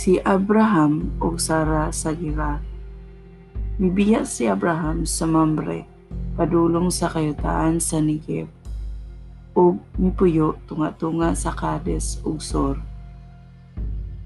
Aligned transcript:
si 0.00 0.16
Abraham 0.24 1.12
o 1.20 1.36
Sara 1.36 1.92
sa 1.92 2.16
Gerar. 2.16 2.64
Mibiya 3.76 4.24
si 4.24 4.48
Abraham 4.48 5.04
sa 5.04 5.28
Mamre, 5.28 5.84
padulong 6.40 6.88
sa 6.88 7.12
kayutaan 7.12 7.76
sa 7.84 8.00
Negev, 8.00 8.48
ug 9.52 9.76
mipuyo 10.00 10.56
tunga-tunga 10.64 11.36
sa 11.36 11.52
Kades 11.52 12.16
ug 12.24 12.40
Sor. 12.40 12.80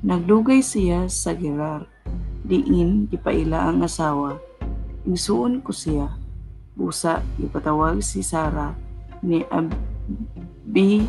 Nagdugay 0.07 0.63
siya 0.63 1.11
sa 1.11 1.35
Gerar, 1.35 1.91
diin 2.47 3.11
gipaila 3.11 3.67
ang 3.67 3.83
asawa. 3.83 4.39
Isuon 5.03 5.59
ko 5.59 5.75
siya, 5.75 6.07
busa 6.79 7.19
ipatawag 7.43 7.99
si 7.99 8.23
Sara 8.23 8.79
ni 9.27 9.43
Abimelech 10.71 11.03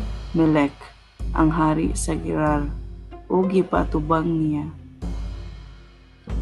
ang 1.38 1.54
hari 1.54 1.94
sa 1.94 2.18
Gerar 2.18 2.85
o 3.26 3.42
gipatubang 3.46 4.26
niya. 4.26 4.66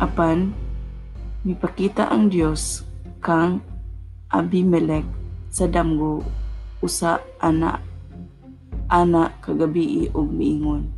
Apan, 0.01 0.53
mipakita 1.45 2.09
ang 2.09 2.33
Dios 2.33 2.85
kang 3.21 3.61
Abimelech 4.33 5.07
sa 5.47 5.71
damgo 5.71 6.27
usa 6.83 7.23
ana 7.39 7.79
ana 8.91 9.31
kagabi 9.39 10.11
og 10.11 10.27
miingon. 10.27 10.91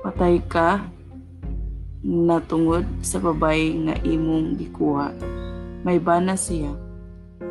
Patay 0.00 0.38
ka 0.46 0.86
natungod 2.06 2.86
sa 3.02 3.18
babay 3.18 3.74
nga 3.84 3.94
imong 4.06 4.54
gikuha. 4.56 5.10
May 5.82 5.98
bana 5.98 6.38
siya. 6.38 6.70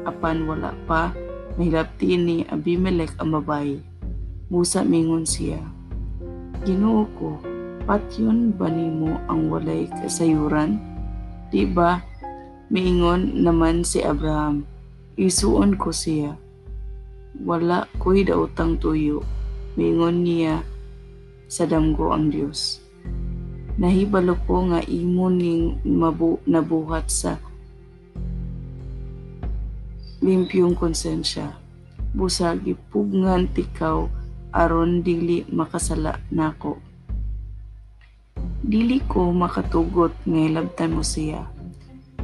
Apan 0.07 0.47
wala 0.47 0.71
pa 0.87 1.11
mahilapti 1.59 2.15
ni 2.15 2.37
Abimelech 2.47 3.11
ang 3.19 3.35
babae. 3.35 3.83
Musa 4.47 4.87
mingon 4.87 5.27
siya. 5.27 5.59
Ginoo 6.65 7.05
ko, 7.17 7.37
patyon 7.85 8.55
ba 8.57 8.71
nimo 8.71 9.21
ang 9.29 9.53
walay 9.53 9.85
kasayuran? 10.01 10.81
Di 11.53 11.69
ba? 11.69 12.01
Miingon 12.73 13.45
naman 13.45 13.85
si 13.85 14.01
Abraham. 14.01 14.65
Isuon 15.15 15.77
ko 15.77 15.93
siya. 15.93 16.33
Wala 17.37 17.85
ko'y 18.01 18.25
daotang 18.25 18.81
tuyo. 18.81 19.21
Miingon 19.77 20.25
niya 20.25 20.65
sa 21.45 21.69
damgo 21.69 22.09
ang 22.11 22.33
Dios. 22.33 22.81
Nahibalo 23.77 24.33
ko 24.49 24.73
nga 24.73 24.81
imo 24.89 25.29
ning 25.29 25.77
mabu 25.85 26.41
nabuhat 26.49 27.13
sa 27.13 27.37
limpyong 30.25 30.73
konsensya. 30.73 31.55
Busag 32.17 32.65
ipugngan 32.65 33.47
tikaw 33.53 34.09
aron 34.57 35.05
dili 35.05 35.45
makasala 35.53 36.17
nako. 36.33 36.81
Dili 38.65 39.05
ko 39.05 39.29
makatugot 39.29 40.17
nga 40.25 40.39
hilabtan 40.41 40.97
mo 40.97 41.05
siya. 41.05 41.45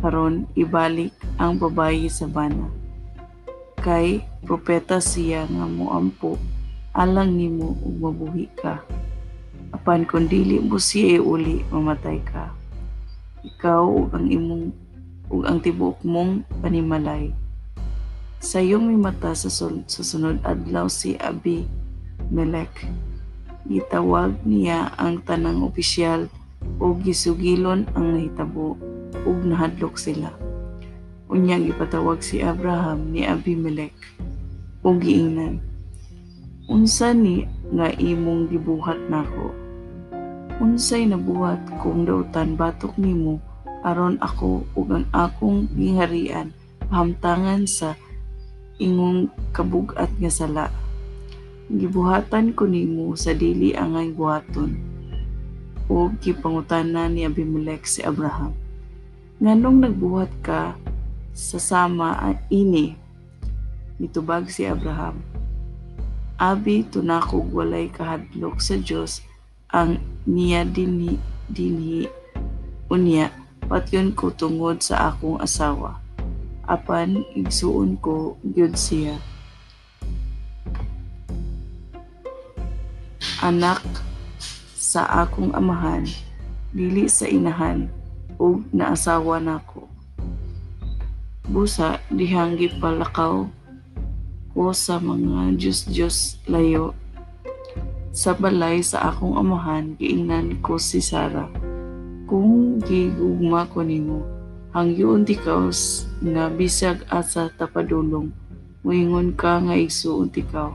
Karon 0.02 0.50
ibalik 0.58 1.14
ang 1.38 1.62
babayi 1.62 2.10
sa 2.10 2.26
bana. 2.26 2.74
Kay 3.86 4.26
propeta 4.42 4.98
siya 4.98 5.46
nga 5.46 5.70
moampo 5.70 6.42
alang 6.98 7.38
nimo 7.38 7.78
ug 7.86 8.02
mabuhi 8.02 8.50
ka. 8.58 8.82
Apan 9.70 10.02
kung 10.10 10.26
dili 10.26 10.58
mo 10.58 10.82
siya 10.82 11.22
uli 11.22 11.62
mamatay 11.70 12.18
ka. 12.26 12.50
Ikaw 13.46 14.10
ang 14.10 14.26
imong 14.26 14.74
ug 15.30 15.46
ang 15.46 15.62
tibuok 15.62 16.02
mong 16.02 16.50
panimalay. 16.66 17.30
Sa 18.42 18.60
iyong 18.60 18.90
may 18.90 19.00
mata 19.00 19.38
sa, 19.38 19.48
sa 19.48 20.02
sunod 20.04 20.42
adlaw 20.44 20.90
si 20.90 21.16
Abi 21.22 21.83
Melek. 22.32 22.72
Gitawag 23.68 24.44
niya 24.44 24.92
ang 25.00 25.24
tanang 25.24 25.64
opisyal 25.64 26.28
o 26.80 26.96
gisugilon 26.96 27.88
ang 27.96 28.16
nahitabo 28.16 28.76
ug 29.24 29.38
nahadlok 29.44 29.96
sila. 29.96 30.32
Unya 31.32 31.58
gipatawag 31.58 32.22
si 32.22 32.44
Abraham 32.44 33.12
ni 33.16 33.24
Abimelech 33.24 33.96
ug 34.84 35.00
giingnan. 35.00 35.64
Unsa 36.68 37.12
ni 37.12 37.44
nga 37.76 37.92
imong 37.92 38.52
gibuhat 38.52 39.00
nako? 39.12 39.52
Unsay 40.62 41.10
nabuhat 41.10 41.60
kung 41.82 42.06
dautan 42.08 42.56
batok 42.56 42.96
nimo 42.96 43.42
aron 43.84 44.16
ako 44.24 44.64
ug 44.80 44.88
ang 44.96 45.08
akong 45.12 45.68
giharian 45.76 46.56
pahamtangan 46.88 47.68
sa 47.68 47.98
ingong 48.80 49.28
kabugat 49.52 50.08
nga 50.22 50.32
sala 50.32 50.66
gibuhatan 51.74 52.54
ko 52.54 52.70
nimo 52.70 53.18
sa 53.18 53.34
dili 53.34 53.74
angay 53.74 54.14
buhaton. 54.14 54.78
O 55.90 56.14
gipangutana 56.22 57.10
ni 57.10 57.26
Abimelech 57.26 57.90
si 57.90 58.06
Abraham. 58.06 58.54
Nganong 59.42 59.90
nagbuhat 59.90 60.32
ka 60.46 60.78
sa 61.34 61.58
sama 61.58 62.38
ini? 62.54 62.96
Mitubag 63.98 64.48
si 64.48 64.64
Abraham 64.64 65.34
abi 66.44 66.84
tunakog 66.84 67.48
walay 67.56 67.88
kahadlok 67.88 68.60
sa 68.60 68.76
Dios 68.76 69.24
ang 69.72 70.02
niya 70.28 70.68
dinhi 70.68 71.16
dinhi 71.48 72.12
unya. 72.92 73.32
Patyon 73.64 74.12
ko 74.12 74.28
tungod 74.28 74.84
sa 74.84 75.16
akong 75.16 75.40
asawa. 75.40 76.04
Apan 76.68 77.24
igsuon 77.32 77.96
ko 78.04 78.36
gyud 78.44 78.76
siya 78.76 79.16
anak 83.44 83.84
sa 84.80 85.04
akong 85.28 85.52
amahan, 85.52 86.08
dili 86.72 87.12
sa 87.12 87.28
inahan, 87.28 87.92
ug 88.40 88.64
naasawa 88.72 89.44
nako. 89.44 89.92
Busa 91.52 92.00
dihang 92.08 92.56
gipalakaw 92.56 93.52
ko 94.56 94.72
sa 94.72 94.96
mga 94.96 95.60
Diyos-Diyos 95.60 96.40
layo. 96.48 96.96
Sa 98.16 98.32
balay 98.32 98.80
sa 98.80 99.12
akong 99.12 99.36
amahan, 99.36 100.00
giingnan 100.00 100.64
ko 100.64 100.80
si 100.80 101.04
Sara. 101.04 101.52
Kung 102.30 102.80
gigugma 102.80 103.68
ko 103.68 103.84
nimo, 103.84 104.24
hangyoon 104.72 105.28
tikaw 105.28 105.68
nga 106.24 106.48
bisag 106.48 107.04
asa 107.12 107.52
tapadulong, 107.60 108.32
moingon 108.88 109.36
ka 109.36 109.60
nga 109.60 109.76
igsuon 109.76 110.32
tikaw. 110.32 110.72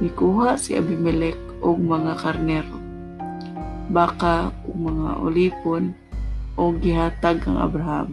Mikuha 0.00 0.56
si 0.56 0.78
Abimelech 0.78 1.49
og 1.60 1.76
mga 1.80 2.12
karnero, 2.20 2.76
baka 3.92 4.52
ug 4.64 4.76
mga 4.76 5.10
olipon 5.20 5.92
o 6.56 6.72
gihatag 6.76 7.44
ang 7.48 7.60
Abraham. 7.60 8.08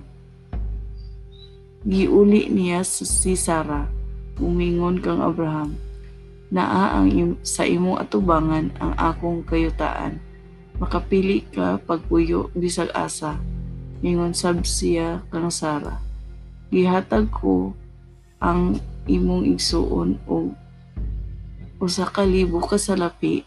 Giuli 1.88 2.52
niya 2.52 2.84
si 2.84 3.36
Sarah, 3.40 3.88
umingon 4.40 5.00
kang 5.00 5.24
Abraham, 5.24 5.80
naa 6.52 7.00
ang 7.00 7.08
im- 7.12 7.40
sa 7.44 7.68
imong 7.68 8.00
atubangan 8.00 8.72
ang 8.80 8.94
akong 8.96 9.44
kayutaan. 9.44 10.20
Makapili 10.78 11.44
ka 11.50 11.82
pagpuyo 11.84 12.54
bisag 12.54 12.94
asa. 12.94 13.40
Mingon 14.00 14.38
sab 14.38 14.62
siya 14.62 15.26
kang 15.34 15.50
Sara. 15.50 15.98
Gihatag 16.70 17.34
ko 17.34 17.74
ang 18.38 18.78
imong 19.10 19.58
igsuon 19.58 20.22
og 20.30 20.54
usa 21.78 22.10
ka 22.10 22.26
libo 22.26 22.58
ka 22.58 22.82
salapi 22.82 23.46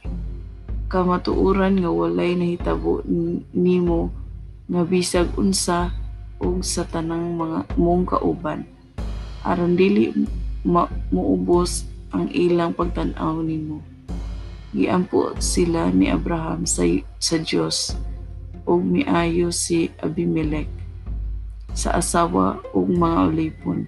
kamatuuran 0.87 1.83
nga 1.83 1.91
walay 1.91 2.39
nahitabo 2.39 3.03
nimo 3.55 4.11
nga 4.71 4.83
bisag 4.87 5.31
unsa 5.35 5.91
ug 6.39 6.63
sa 6.63 6.87
tanang 6.87 7.37
mga 7.37 7.75
mong 7.75 8.07
kauban. 8.11 8.67
Aron 9.43 9.75
dili 9.75 10.15
ma 10.63 10.87
muubos 11.11 11.87
ang 12.11 12.31
ilang 12.31 12.75
pagtan-aw 12.75 13.39
nimo. 13.43 13.83
Giampo 14.71 15.35
sila 15.43 15.91
ni 15.91 16.11
Abraham 16.11 16.67
sa 16.67 16.87
sa 17.19 17.37
Dios 17.39 17.99
ug 18.63 18.83
miayo 18.83 19.51
si 19.51 19.91
Abimelech 19.99 20.71
sa 21.75 21.99
asawa 21.99 22.63
ug 22.75 22.87
mga 22.91 23.19
ulipon 23.31 23.87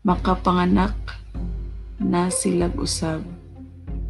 makapanganak 0.00 1.19
na 2.00 2.32
silag 2.32 2.74
usab. 2.80 3.20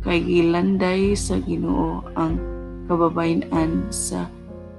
Kay 0.01 0.25
gilanday 0.25 1.13
sa 1.13 1.37
Ginoo 1.43 2.01
ang 2.17 2.41
kababayen-an 2.89 3.93
sa 3.93 4.31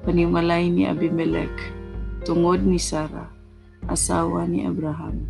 panimalay 0.02 0.72
ni 0.72 0.90
Abimelech 0.90 1.54
tungod 2.26 2.66
ni 2.66 2.82
Sara 2.82 3.30
asawa 3.86 4.50
ni 4.50 4.66
Abraham 4.66 5.30